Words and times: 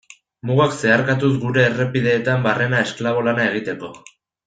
Mugak 0.51 0.71
zeharkatuz 0.77 1.29
gure 1.45 1.63
errepideetan 1.67 2.49
barrena 2.49 2.83
esklabo 2.89 3.25
lana 3.31 3.47
egiteko. 3.55 3.95